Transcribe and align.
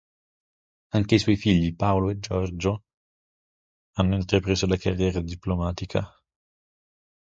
Anche 0.95 1.13
i 1.13 1.19
suoi 1.19 1.35
figli, 1.37 1.75
Paolo 1.75 2.09
e 2.09 2.17
Giorgio, 2.17 2.85
hanno 3.97 4.15
intrapreso 4.15 4.65
la 4.65 4.75
carriera 4.75 5.21
diplomatica. 5.21 6.11